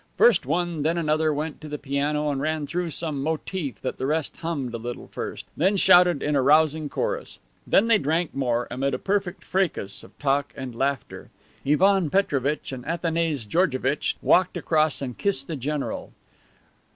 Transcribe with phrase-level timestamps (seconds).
[0.17, 4.07] First one, then another went to the piano and ran through some motif that the
[4.07, 7.37] rest hummed a little first, then shouted in a rousing chorus.
[7.67, 11.29] Then they drank more, amid a perfect fracas of talk and laughter.
[11.63, 16.11] Ivan Petrovitch and Athanase Georgevitch walked across and kissed the general.